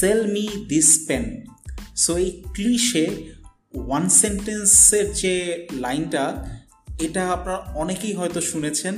[0.00, 1.24] Sell me this pen
[1.96, 3.06] so এই cliche
[3.74, 5.34] one সেন্টেন্সের যে
[5.72, 6.24] লাইনটা
[7.00, 8.94] এটা আপনারা অনেকেই হয়তো শুনেছেন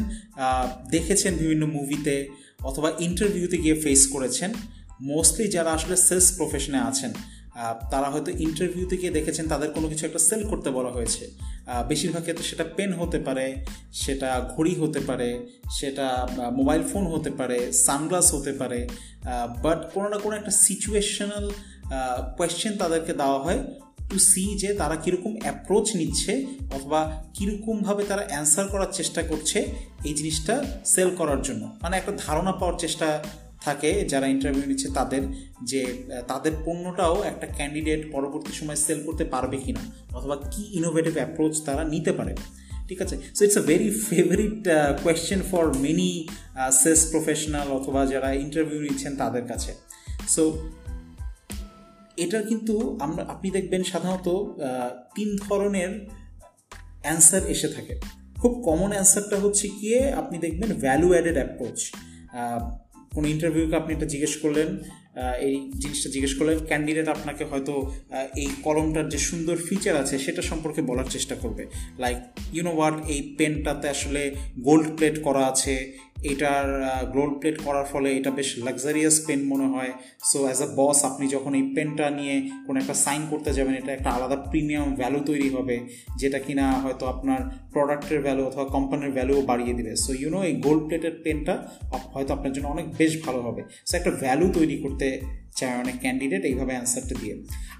[0.90, 2.28] দেখেছেন বিভিন্ন মুভিতে
[2.64, 4.50] অথবা ইন্টারভিউতে গিয়ে ফেস করেছেন।
[5.00, 7.12] মোস্টলি যারা আসলে সেলস প্রফেশনে আছেন
[7.90, 11.24] তারা হয়তো ইন্টারভিউতে গিয়ে দেখেছেন তাদের কোনো কিছু একটা সেল করতে বলা হয়েছে।
[11.88, 13.46] বেশিরভাগ ক্ষেত্রে সেটা পেন হতে পারে,
[13.92, 15.28] সেটা ঘড়ি হতে পারে,
[15.78, 16.06] সেটা
[16.52, 18.80] মোবাইল ফোন হতে পারে সানগ্লাস হতে পারে
[19.62, 21.44] বাট কোনো না কোনো একটা সিচুয়েশনাল
[22.36, 23.60] কোয়েশ্চেন তাদেরকে দেওয়া হয়
[24.10, 26.32] টু সি যে তারা কীরকম অ্যাপ্রোচ নিচ্ছে
[26.74, 27.00] অথবা
[27.34, 29.58] কীরকমভাবে তারা অ্যান্সার করার চেষ্টা করছে
[30.04, 33.08] এই জিনিসটা সেল করার জন্য। মানে একটা ধারণা পাওয়ার চেষ্টা
[33.64, 35.22] থাকে, যারা ইন্টারভিউ নিচ্ছে তাদের
[35.70, 35.82] যে
[36.30, 39.82] তাদের পণ্যটাও একটা ক্যান্ডিডেট পরবর্তী সময় সেল করতে পারবে কি না
[40.18, 42.32] অথবা কি ইনোভেটিভ অ্যাপ্রোচ তারা নিতে পারে,
[42.88, 43.16] ঠিক আছে?
[43.36, 44.58] So it's a very favourite
[45.04, 46.10] question for many
[46.82, 49.70] sales professional অথবা যারা ইন্টারভিউ নিচ্ছেন তাদের কাছে।
[50.34, 50.42] সো
[52.24, 54.28] এটা কিন্তু আমরা, আপনি দেখবেন সাধারণত
[55.16, 55.90] তিন ধরনের
[57.04, 57.94] অ্যান্সার এসে থাকে।
[58.40, 61.78] খুব কমন অ্যান্সারটা হচ্ছে গিয়ে আপনি দেখবেন ভ্যালু অ্যাডেড অ্যাপ্রোচ
[63.14, 64.68] কোনো ইন্টারভিউকে আপনি এটা জিজ্ঞেস করলেন
[65.46, 67.74] এই জিনিসটা জিজ্ঞেস করলেন ক্যান্ডিডেট আপনাকে হয়তো
[68.42, 71.62] এই কলমটার যে সুন্দর ফিচার আছে সেটা সম্পর্কে বলার চেষ্টা করবে।
[72.02, 72.18] লাইক
[72.56, 74.22] ইউনো ওয়াট এই পেনটাতে আসলে
[74.68, 75.74] গোল্ড প্লেট করা আছে,
[76.32, 76.66] এটার
[77.16, 79.92] গোল্ড প্লেট করার ফলে এটা বেশ লাক্সারিয়াস পেন মনে হয়।
[80.30, 83.92] সো অ্যাজ আ বস আপনি যখন এই পেনটা নিয়ে কোনো একটা সাইন করতে যাবেন, এটা
[83.98, 85.76] একটা আলাদা প্রিমিয়াম ভ্যালু তৈরি হবে,
[86.20, 87.40] যেটা কিনা হয়তো আপনার
[87.74, 91.54] প্রোডাক্টের ভ্যালু অথবা কোম্পানির ভ্যালুও বাড়িয়ে দিবে। সো ইউনো এই গোল্ড প্লেটের পেনটা
[92.14, 95.01] হয়তো আপনার জন্য অনেক বেশ ভালো হবে। সো একটা ভ্যালু তৈরি করতে
[95.58, 97.34] চায় অনেক ক্যান্ডিডেট এইভাবে অ্যান্সারটা দিয়ে।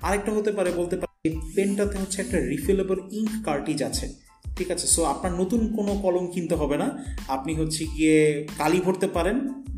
[0.07, 4.07] আরেকটা হতে পারে, বলতে পারে, এই পেনটাতে হচ্ছে একটা রিফিলেবল ইঙ্ক কার্টিজ আছে,
[4.57, 4.87] ঠিক আছে?
[4.95, 6.89] সো আপনার নতুন কোনো কলম কিনতে হবে না।
[7.37, 8.19] আপনি হচ্ছে গিয়ে
[8.59, 9.37] কালি ভরতে পারেন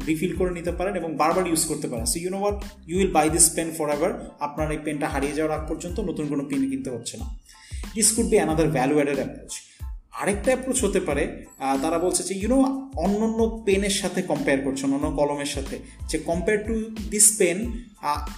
[0.08, 2.56] রিফিল করে নিতে পারেন এবং বারবার ইউজ করতে পারেন। So you know what
[2.88, 4.12] you will buy this pen forever
[4.46, 7.26] আপনার এই পেনটা হারিয়ে যাওয়ার আগ পর্যন্ত নতুন কোনো পেন কিনতে হচ্ছে না।
[7.96, 9.52] This could be another value added approach
[10.20, 11.24] আরেকটা অ্যাপ্রোচ হতে পারে
[11.82, 12.58] তারা বলছে যে ইউনো
[13.04, 15.76] অন্য অন্য পেনের সাথে কম্পেয়ার করছে অন্য কলমের সাথে।
[16.10, 16.74] যে কম্পেয়ার টু
[17.12, 17.58] দিস পেন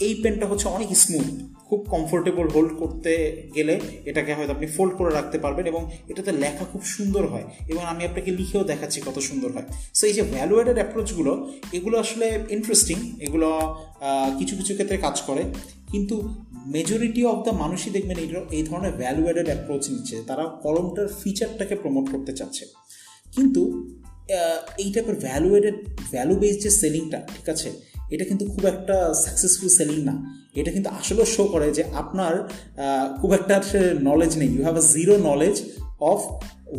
[0.07, 1.27] এই পেনটা হচ্ছে অনেক স্মুথ
[1.69, 3.13] খুব কমফোর্টেবল হোল্ড করতে
[3.57, 3.75] গেলে
[4.11, 8.03] এটাকে হয়তো আপনি ফোল্ড করে রাখতে পারবেন এবং এটাতে লেখা খুব সুন্দর হয় এবং আমি
[8.09, 9.67] আপনাকে লিখেও দেখাচ্ছি কত সুন্দর হয়।
[9.97, 11.33] সো এই যে ভ্যালু অ্যাডেড অ্যাপ্রোচগুলো
[11.79, 12.27] এগুলো আসলে
[12.57, 13.49] ইন্টারেস্টিং এগুলো
[14.39, 15.43] কিছু কিছু ক্ষেত্রে কাজ করে।
[15.93, 16.35] কিন্তু
[16.67, 21.75] মেজরিটি অফ দ্য মানুষই দেখবেন এই এই ধরনের ভ্যালু অ্যাডেড অ্যাপ্রোচ নিচ্ছে। তারা কলমটার ফিচারটাকে
[21.75, 22.65] প্রমোট করতে চাচ্ছে।
[23.33, 23.63] কিন্তু
[24.79, 25.75] এই টাইপের ভ্যালু অ্যাডেড
[26.11, 27.71] ভ্যালু বেসড যে সেলিংটা ঠিক আছে?
[28.11, 32.49] এটা কিন্তু খুব একটা সাকসেসফুল সেলিং না। এটা কিন্তু আসলেও শো করে যে আপনার
[33.21, 33.63] খুব একটা
[34.03, 35.63] নলেজ নেই। You have a zero knowledge
[36.01, 36.21] of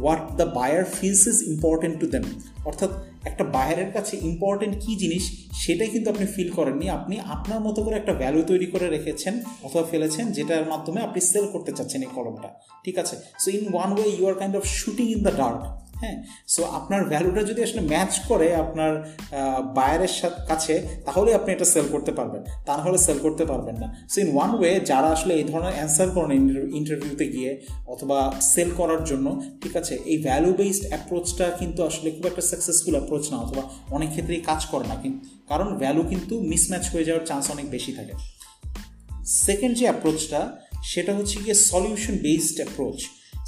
[0.02, 2.24] what the buyer feels is important to them
[2.66, 2.90] অর্থাৎ
[3.30, 5.24] একটা বাইরের কাছে ইম্পর্টেন্ট কী জিনিস
[5.66, 9.34] সেটাই কিন্তু আপনি ফিল করেননি। আপনি আপনার মতো করে একটা ভ্যালু তৈরি করে রেখেছেন
[9.64, 12.50] অথবা ফেলেছেন যেটার মাধ্যমে আপনি সেল করতে চাচ্ছেন এই কলমটা।
[12.86, 13.16] ঠিক আছে?
[13.40, 15.62] So in one way you are kind of shooting in the dark
[16.02, 18.92] হ্যাঁ সো আপনার ভ্যালুটা যদি আসলে ম্যাচ করে আপনার
[19.78, 20.76] বায়ারের সাথে, কাছে,
[21.06, 24.30] তাহলে আপনি এটা সেল করতে পারবেন। তা না হলে সেল করতে পারবেন না। সো ইন
[24.36, 26.32] ওয়ান ওয়ে যারা আসলে এই ধরনের অ্যান্সার করেন
[26.80, 27.52] ইন্টারভিউতে গিয়ে
[27.88, 28.18] অথবা
[28.54, 29.28] সেল করার জন্য,
[29.62, 34.10] ঠিক আছে, এই ভ্যালু বেসড অ্যাপ্রোচটা কিন্তু আসলে খুব একটা সাকসেসফুল অ্যাপ্রোচ না, অথবা অনেক
[34.10, 38.14] ক্ষেত্রেই কাজ করে না। কিন্তু কারণ ভ্যালু কিন্তু মিসম্যাচ হয়ে যাওয়ার চান্স অনেক বেশি থাকে।
[39.46, 40.42] সেকেন্ড যে অ্যাপ্রোচটা
[40.84, 42.98] সেটা হচ্ছে গিয়ে সলিউশন বেসড অ্যাপ্রোচ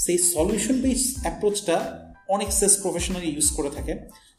[0.06, 1.78] সেই সলিউশন বেসড অ্যাপ্রোচটা
[2.30, 3.94] অনেক সেলস প্রফেশনাল ইউজ করে থাকে।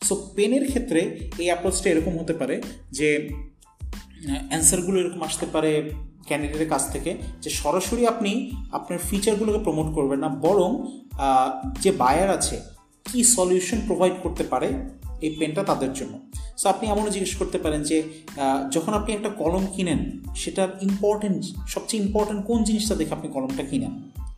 [0.04, 1.00] সো, পেনের ক্ষেত্রে
[1.38, 3.28] এই অ্যাপ্রোচটা এরকম হতে পারে যে
[4.48, 5.70] অ্যান্সারগুলো এরকম আসতে পারে
[6.26, 7.10] ক্যান্ডিডেটের কাছ থেকে
[7.42, 10.70] যে, সরাসরি আপনি আপনার ফিচারগুলোকে প্রমোট করবেন না, বরং
[11.80, 12.60] যে বায়ার আছে,
[13.04, 14.68] কি সলিউশন প্রোভাইড করতে পারে
[15.20, 16.18] এই পেনটা তাদের জন্য।
[16.56, 18.02] সো, আপনি এমনও জিজ্ঞেস করতে পারেন যে
[18.70, 20.00] যখন আপনি একটা কলম কিনেন,
[20.36, 23.92] সেটার ইম্পর্টেন্ট সবচেয়ে ইম্পর্টেন্ট কোন জিনিসটা দেখে আপনি কলমটা কিনেন?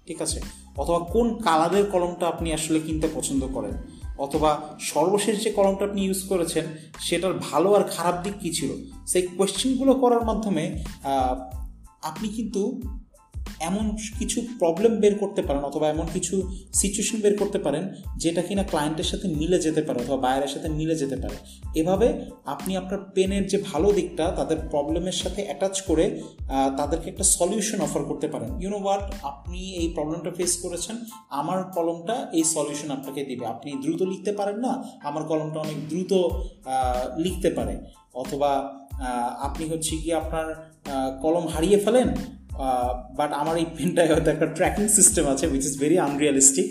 [0.07, 0.41] ঠিক আছে?
[0.77, 3.75] অথবা কোন কালারের কলমটা আপনি আসলে কিনতে পছন্দ করেন?
[4.19, 6.65] অথবা সর্বশেষ যে কলমটা আপনি ইউজ করেছেন,
[7.01, 8.71] সেটার ভালো আর খারাপ দিক কী ছিল?
[9.07, 10.65] সেই কোয়েশ্চেনগুলো করার মাধ্যমে
[12.03, 12.83] আপনি কিন্তু
[13.69, 13.85] এমন
[14.19, 16.35] কিছু প্রবলেম বের করতে পারেন অথবা এমন কিছু
[16.81, 17.85] সিচুয়েশন বের করতে পারেন
[18.23, 21.37] যেটা কিনা ক্লায়েন্টের সাথে মিলে যেতে পারে অথবা বায়ারের সাথে মিলে যেতে পারে।
[21.81, 22.09] এভাবে
[22.55, 26.05] আপনি আপনার পেনের যে ভালো দিকটা তাদের প্রবলেমের সাথে অ্যাটাচ করে
[26.79, 30.97] তাদেরকে একটা সলিউশন অফার করতে পারেন। ইউনো হোয়াট আপনি এই প্রবলেমটা ফেস করেছেন,
[31.41, 34.73] আমার কলমটা এই সলিউশন আপনাকে দিবে। আপনি দ্রুত লিখতে পারেন না,
[35.09, 36.13] আমার কলমটা অনেক দ্রুত
[37.25, 37.75] লিখতে পারে।
[38.23, 38.51] অথবা
[39.47, 40.47] আপনি হচ্ছে কি আপনার
[41.25, 42.09] কলম হারিয়ে ফেলেন
[43.19, 46.69] বাট আমার এই পেনটায় হয়তো একটা ট্র্যাকিং সিস্টেম আছে উইচ ইজ ভেরি আনরিয়ালিস্টিক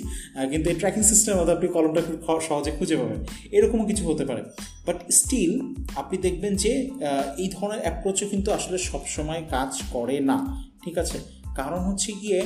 [0.51, 3.19] কিন্তু এই ট্র্যাকিং সিস্টেম হয়তো আপনি কলমটা খুব সহজে খুঁজে পাবেন।
[3.51, 4.41] এরকমও কিছু হতে পারে।
[4.87, 5.59] বাট স্টিল
[5.95, 6.71] আপনি দেখবেন যে
[7.37, 10.37] এই ধরনের অ্যাপ্রোচও কিন্তু আসলে সবসময় কাজ করে না।
[10.83, 11.17] ঠিক আছে?
[11.55, 12.41] কারণ হচ্ছে গিয়ে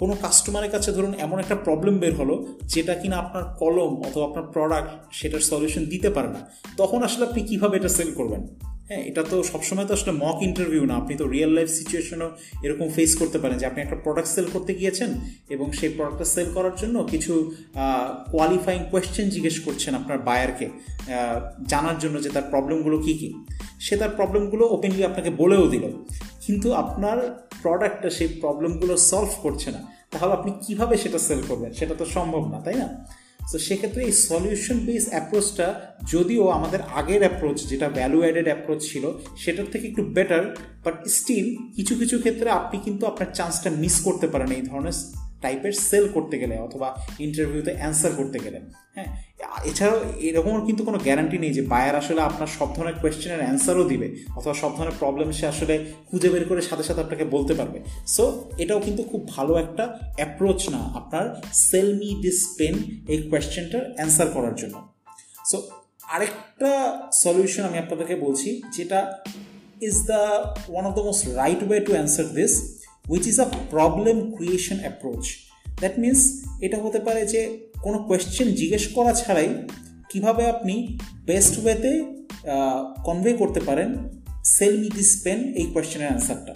[0.00, 2.34] কোনো কাস্টমারের কাছে ধরুন এমন একটা প্রবলেম বের হলো,
[2.64, 6.40] যেটা কিনা আপনার কলম অথবা আপনার প্রোডাক্ট সেটার সলিউশন দিতে পারে না।
[6.76, 8.71] তখন আসলে আপনি কীভাবে এটা সেল করবেন?
[8.88, 12.28] হ্যাঁ এটা তো সবসময় তো আসলে মক ইন্টারভিউ না। আপনি তো রিয়েল লাইফ সিচুয়েশনও
[12.62, 15.10] এরকম ফেস করতে পারেন যে আপনি একটা প্রোডাক্ট সেল করতে গিয়েছেন
[15.54, 17.32] এবং সেই প্রোডাক্টটা সেল করার জন্য কিছু
[18.32, 20.66] কোয়ালিফাইং কোয়েশ্চেন জিজ্ঞেস করছেন আপনার বায়ারকে
[21.66, 23.28] জানার জন্য যে তার প্রবলেমগুলো কী কী।
[23.80, 25.84] সে তার প্রবলেমগুলো ওপেনলি আপনাকে বলেও দিল।
[26.44, 27.18] কিন্তু আপনার
[27.62, 29.80] প্রোডাক্টটা সেই প্রবলেমগুলো সলভ করছে না।
[30.10, 31.72] তাহলে আপনি কীভাবে সেটা সেল করবেন?
[31.72, 32.88] সেটা তো সম্ভব না, তাই না?
[33.50, 39.12] তো সেক্ষেত্রে এই সলিউশন বেস অ্যাপ্রোচটা যদিও আমাদের আগের অ্যাপ্রোচ যেটা ভ্যালু অ্যাডেড অ্যাপ্রোচ ছিল,
[39.36, 44.26] সেটার থেকে একটু বেটার বাট স্টিল কিছু কিছু ক্ষেত্রে আপনি কিন্তু আপনার চান্সটা মিস করতে
[44.26, 44.92] পারেন এই ধরনের
[45.42, 46.88] টাইপের সেল করতে গেলে অথবা
[47.26, 48.58] ইন্টারভিউতে অ্যান্সার করতে গেলে
[48.96, 49.10] হ্যাঁ?
[49.70, 49.98] এছাড়াও
[50.28, 54.06] এরকমও কিন্তু কোনো গ্যারান্টি নেই যে বায়ার আসলে আপনার সব ধরনের কোয়েশ্চেনের অ্যান্সারও দিবে,
[54.38, 55.74] অথবা সব ধরনের প্রবলেম সে আসলে
[56.08, 57.78] খুঁজে বের করে সাথে সাথে আপনাকে বলতে পারবে।
[58.14, 58.24] সো
[58.62, 59.84] এটাও কিন্তু খুব ভালো একটা
[60.18, 61.24] অ্যাপ্রোচ না আপনার
[61.68, 62.74] সেল মি দিস পেন
[63.12, 64.76] এই কোয়েশ্চেনটার অ্যান্সার করার জন্য।
[65.50, 65.56] সো
[66.14, 66.70] আরেকটা
[67.24, 69.00] সলিউশন আমি আপনাদেরকে বলছি, যেটা
[69.88, 70.20] is the
[70.72, 72.52] one of the most right way to answer this
[73.08, 75.22] which is a problem creation approach
[75.78, 76.20] that means
[76.60, 77.40] এটা হতে পারে যে
[77.82, 79.48] কোনো কোয়েশ্চেন জিজ্ঞেস করা ছাড়াই
[80.08, 80.74] কীভাবে আপনি
[81.26, 81.92] বেস্ট ওয়েতে
[83.04, 83.90] কনভে করতে পারেন
[84.44, 86.54] সেল মি দিস পেন এই কোয়েশ্চেনের অ্যান্সারটা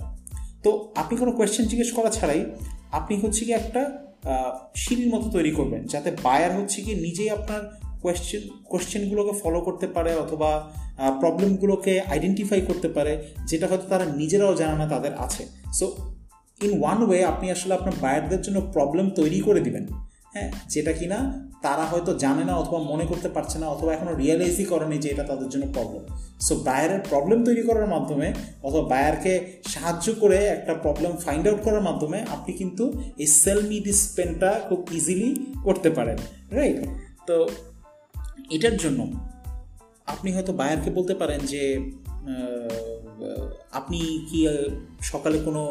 [0.63, 2.45] তো আপনি কোনো কোয়েশ্চেন জিজ্ঞেস করা ছাড়াই
[2.93, 3.83] আপনি হচ্ছে কি একটা
[4.77, 7.61] সিঁড়ির মতো তৈরি করবেন, যাতে বায়ার হচ্ছে কি নিজেই আপনার
[8.03, 10.51] কোয়েশ্চেন কোয়েশ্চেনগুলোকে ফলো করতে পারে অথবা
[11.21, 13.13] প্রবলেমগুলোকে আইডেন্টিফাই করতে পারে,
[13.47, 15.87] যেটা হয়তো তারা নিজেরাও জানে না তাদের আছে। সো
[16.61, 19.85] ইন ওয়ান ওয়ে আপনি আসলে আপনার বায়ারদের জন্য প্রবলেম তৈরি করে দিবেন।
[20.33, 21.19] হ্যাঁ যেটা কিনা
[21.63, 25.25] তারা হয়তো জানে না অথবা মনে করতে পারছে না অথবা এখনও রিয়েলাইজই করেনি যে এটা
[25.25, 26.03] তাদের জন্য প্রবলেম
[26.41, 28.33] সো বায়ারের প্রবলেম তৈরি করার মাধ্যমে
[28.63, 29.33] অথবা বায়ারকে
[29.65, 32.85] সাহায্য করে একটা প্রবলেম ফাইন্ড আউট করার মাধ্যমে আপনি কিন্তু
[33.19, 35.31] এই সেল মি দিস পেনটা খুব ইজিলি
[35.65, 36.19] করতে পারেন
[36.51, 36.77] রাইট
[37.27, 37.49] তো
[38.51, 39.01] এটার জন্য
[40.07, 41.63] আপনি হয়তো বায়ারকে বলতে পারেন যে
[43.73, 43.99] আপনি
[44.31, 44.41] কি
[45.03, 45.63] সকালে কোনো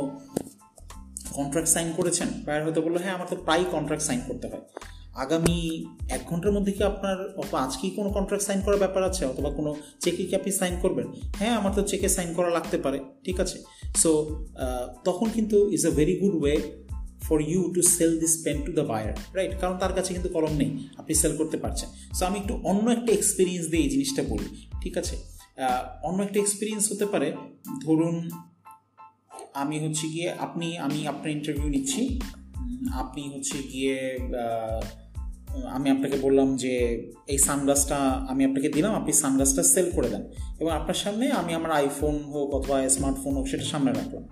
[1.40, 4.64] কন্ট্রাক্ট সাইন করেছেন বায়ার হয়তো বলল হ্যাঁ আমার তো প্রায় কন্ট্রাক্ট সাইন করতে হয়।
[5.24, 5.58] আগামী
[6.16, 9.24] এক ঘণ্টার মধ্যে কি আপনার, অথবা আজকেই কোনো কন্ট্রাক্ট সাইন করার ব্যাপার আছে?
[9.32, 9.72] অথবা কোনো
[10.04, 11.08] চেকে কি আপনি সাইন করবেন?
[11.40, 13.58] হ্যাঁ আমার তো চেকে সাইন করা লাগতে পারে। ঠিক আছে?
[14.02, 14.12] সো
[15.08, 16.56] তখন কিন্তু is a very good way
[17.28, 20.54] for you to sell this pen to the buyer right কারণ তার কাছে কিন্তু কলম
[20.62, 24.50] নেই, আপনি সেল করতে পারছেন। সো আমি একটু অন্য একটা এক্সপিরিয়েন্স দিয়ে এই জিনিসটা বলি,
[24.84, 25.16] ঠিক আছে?
[26.08, 27.28] অন্য একটা এক্সপিরিয়েন্স হতে পারে,
[27.86, 28.16] ধরুন
[29.56, 32.22] আমি হচ্ছে গিয়ে, আপনি, আমি আপনার ইন্টারভিউ নিচ্ছি।
[32.94, 34.18] আপনি হচ্ছে গিয়ে
[35.70, 40.24] আমি আপনাকে বললাম যে, এই সানগ্লাসটা আমি আপনাকে দিলাম, আপনি সানগ্লাসটা সেল করে দেন।
[40.60, 44.24] এবং আপনার সামনে আমি আমার আইফোন হোক অথবা স্মার্টফোন হোক, সেটা সামনে রাখলাম।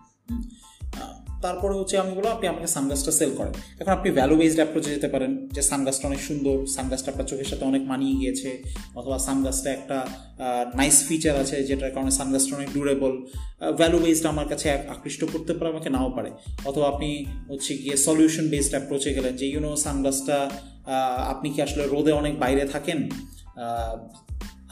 [1.46, 5.10] তারপরে হচ্ছে আমি বললাম আপনি আমাকে সানগ্লাসটা সেল করেন। এখন আপনি ভ্যালু বেসড অ্যাপ্রোচে যেতে
[5.14, 8.50] পারেন, যে সানগ্লাসটা অনেক সুন্দর, সানগ্লাসটা আপনার চোখের সাথে অনেক মানিয়ে গিয়েছে,
[9.00, 9.98] অথবা সানগ্লাসটা একটা
[10.80, 13.14] নাইস ফিচার আছে যেটার কারণে সানগ্লাসটা অনেক ডিউরেবল
[13.80, 16.30] ভ্যালু বেসড আমার কাছে আকৃষ্ট করতে পারে, আমাকে নাও পারে।
[16.70, 17.10] অথবা আপনি
[17.52, 20.38] হচ্ছে গিয়ে সলিউশন বেসড অ্যাপ্রোচে গেলেন, যে ইউনো সানগ্লাসটা
[21.34, 23.00] আপনি কি আসলে রোদে অনেক বাইরে থাকেন?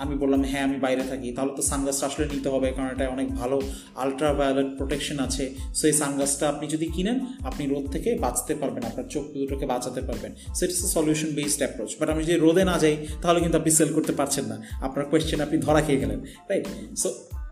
[0.03, 3.27] আমি বললাম হ্যাঁ আমি বাইরে থাকি। তাহলে তো সানগ্লাসটা আসলে নিতে হবে, কারণ এটা অনেক
[3.41, 3.57] ভালো
[4.03, 5.43] আলট্রা ভায়োলেট প্রোটেকশন আছে।
[5.77, 7.17] সো এই সানগ্লাসটা আপনি যদি কিনেন,
[7.49, 11.89] আপনি রোদ থেকে বাঁচতে পারবেন, আপনার চোখ দুটোকে বাঁচাতে পারবেন। So it's solution based approach
[11.99, 15.39] but আমি যদি রোদে না যাই, তাহলে কিন্তু আপনি সেল করতে পারছেন না। আপনার কোয়েশ্চেন
[15.47, 16.65] আপনি ধরা খেয়ে গেলেন রাইট
[17.01, 17.09] সো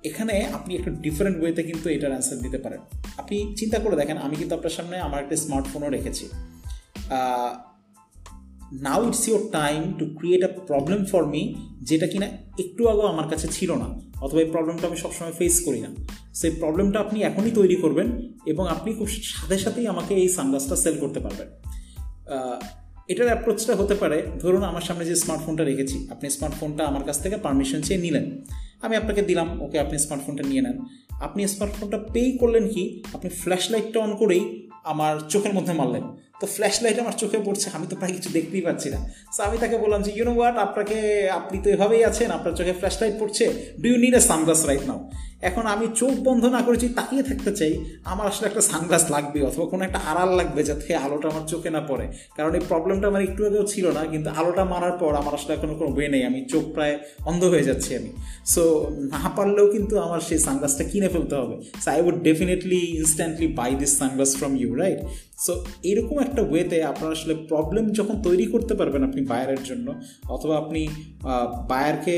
[0.10, 2.82] এখানে আপনি একটু ডিফারেন্ট ওয়েতে কিন্তু এটার অ্যান্সার দিতে পারেন।
[3.22, 6.26] আপনি চিন্তা করে দেখেন, আমি কিন্তু আপনার সামনে আমার একটা স্মার্টফোনও রেখেছি।
[8.86, 11.42] Now it's your time to create a problem for me
[11.90, 12.28] যেটা কিনা
[12.64, 13.88] একটু আগেও আমার কাছে ছিল না,
[14.22, 15.90] অথবা এই প্রবলেমটা আমি সবসময় ফেস করি না।
[16.40, 18.08] সেই প্রবলেমটা আপনি এখনই তৈরি করবেন
[18.52, 21.48] এবং আপনি খুব সাথে সাথেই আমাকে এই সানগ্লাসটা সেল করতে পারবেন।
[23.12, 27.38] এটার অ্যাপ্রোচটা হতে পারে, ধরুন আমার সামনে যে স্মার্টফোনটা রেখেছি, আপনি স্মার্টফোনটা আমার কাছ থেকে
[27.38, 28.26] পারমিশন চেয়ে নিলেন।
[28.82, 30.78] আমি আপনাকে দিলাম, ওকে আপনি স্মার্টফোনটা নিয়ে নেন।
[31.22, 32.84] আপনি স্মার্টফোনটা পেই করলেন কি,
[33.14, 34.44] আপনি ফ্ল্যাশ লাইটটা অন করেই
[34.84, 36.04] আমার চোখের মধ্যে মারলেন।
[36.42, 39.00] তো ফ্ল্যাশ লাইট আমার চোখে পড়ছে, আমি তো প্রায় কিছু দেখতেই পাচ্ছি না।
[39.36, 40.98] সো আমি তাকে বললাম যে ইউনো ওয়াট আপনাকে,
[41.40, 43.46] আপনি তো এভাবেই আছেন, আপনার চোখে ফ্ল্যাশ লাইট পড়ছে।
[43.82, 45.00] Do you need a sunglass right now
[45.48, 47.74] এখন আমি চোখ বন্ধ না করেছি তাকিয়ে থাকতে চাই,
[48.12, 51.82] আমার আসলে একটা সানগ্লাস লাগবে অথবা কোনো একটা আড়াল লাগবে যাতে আলোটা আমার চোখে না
[51.90, 52.06] পড়ে।
[52.38, 55.70] কারণ এই প্রবলেমটা আমার একটু আগেও ছিল না, কিন্তু আলোটা মারার পর আমার আসলে এখন
[55.80, 56.96] কোনো ওয়ে নেই। আমি চোখ প্রায়
[57.30, 58.12] অন্ধ হয়ে যাচ্ছি আমি।
[58.54, 58.64] সো
[59.14, 63.72] না পারলেও কিন্তু আমার সেই সানগ্লাসটা কিনে ফেলতে হবে। So I would definitely instantly buy
[63.82, 65.00] this sunglass from you right
[65.46, 65.54] so
[65.92, 69.88] এরকম একটা ওয়েতে আপনার আসলে প্রবলেম যখন তৈরি করতে পারবেন আপনি বায়ারের জন্য,
[70.36, 70.82] অথবা আপনি
[71.72, 72.16] বায়ারকে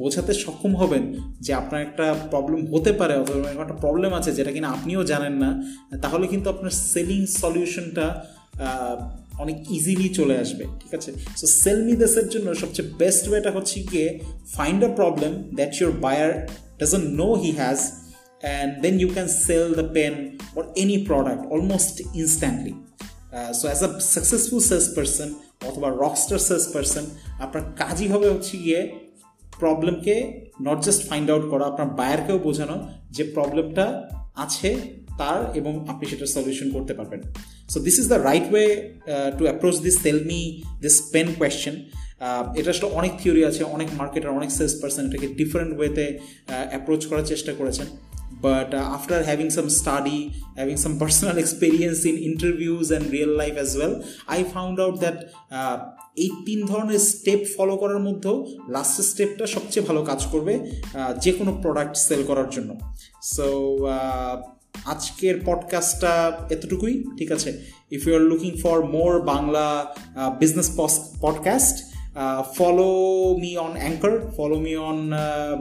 [0.00, 1.02] বোঝাতে সক্ষম হবেন
[1.44, 5.34] যে আপনার একটা প্রবলেম হতে পারে অথবা এরকম একটা প্রবলেম আছে যেটা কিনা আপনিও জানেন
[5.42, 5.50] না
[6.02, 8.06] তাহলে কিন্তু আপনার সেলিং সলিউশনটা
[9.38, 13.76] অনেক ইজিলি চলে আসবে ঠিক আছে সো সেল মি দেশের জন্য সবচেয়ে বেস্ট ওয়েটা হচ্ছে
[13.90, 14.08] গিয়ে
[14.56, 16.30] find a problem that your buyer
[16.80, 17.80] doesn't know he has
[18.44, 20.14] and then you can sell the pen
[20.54, 22.74] or any product almost instantly.
[23.32, 25.30] Uh, so as a successful salesperson
[25.68, 27.04] অথবা rockstar sales person
[27.44, 28.80] আপনার কাজই হবে হচ্ছে গিয়ে
[29.58, 34.76] প্রবলেমকে not just find out করা আপনার বায়ারকেও বোঝানো যে প্রবলেমটা আছে
[35.18, 37.20] তার এবং আপনি সেটা সলিউশন করতে পারবেন।
[37.68, 38.92] So this is the right way
[39.38, 41.74] to approach this sell me this pen question
[42.56, 47.24] এটা আসলে অনেক থিওরি আছে অনেক মার্কেটার অনেক সেলস পার্সন এটাকে ডিফারেন্ট ওয়েতে অ্যাপ্রোচ করার
[47.24, 47.86] চেষ্টা করেছেন।
[48.42, 50.20] Uh, after having some study
[50.56, 53.94] having some personal experience in interviews and real life as well
[54.28, 55.16] i found out that
[56.16, 60.70] এই তিন ধরনের স্টেপ ফলো করার মধ্যেও লাস্টের স্টেপটা সবচেয়ে ভালো কাজ করবে
[61.20, 62.74] যে কোনো প্রোডাক্ট সেল করার জন্য।
[63.22, 63.78] সো
[64.84, 67.62] আজকের পডকাস্টটা এতটুকুই, ঠিক আছে?
[67.90, 69.94] If you are looking for more Bangla
[70.38, 70.70] business
[71.20, 71.94] podcast
[72.56, 72.84] follow
[73.40, 75.12] me on anchor follow me on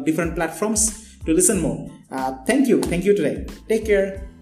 [0.03, 0.91] different platforms
[1.25, 1.75] to listen more
[2.45, 3.23] thank you thank you you
[3.67, 4.32] take care.